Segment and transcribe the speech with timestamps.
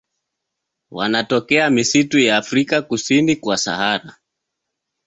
[0.91, 4.15] Wanatokea misitu ya Afrika kusini kwa Sahara.